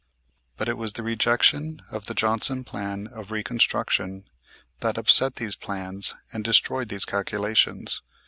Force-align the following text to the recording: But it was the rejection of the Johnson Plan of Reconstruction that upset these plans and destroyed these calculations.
But 0.57 0.67
it 0.67 0.77
was 0.79 0.93
the 0.93 1.03
rejection 1.03 1.83
of 1.91 2.07
the 2.07 2.15
Johnson 2.15 2.63
Plan 2.63 3.05
of 3.13 3.29
Reconstruction 3.29 4.27
that 4.79 4.97
upset 4.97 5.35
these 5.35 5.55
plans 5.55 6.15
and 6.33 6.43
destroyed 6.43 6.89
these 6.89 7.05
calculations. 7.05 8.01